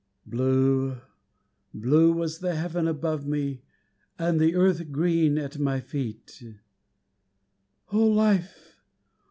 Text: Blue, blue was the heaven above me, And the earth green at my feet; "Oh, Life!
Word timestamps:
Blue, 0.25 0.97
blue 1.75 2.11
was 2.11 2.39
the 2.39 2.55
heaven 2.55 2.87
above 2.87 3.27
me, 3.27 3.61
And 4.17 4.39
the 4.39 4.55
earth 4.55 4.91
green 4.91 5.37
at 5.37 5.59
my 5.59 5.79
feet; 5.79 6.41
"Oh, 7.91 8.07
Life! 8.07 8.77